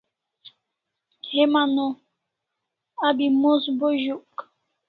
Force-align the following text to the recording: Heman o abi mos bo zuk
Heman 1.29 1.71
o 1.87 1.87
abi 3.07 3.25
mos 3.41 3.63
bo 3.77 3.87
zuk 4.03 4.31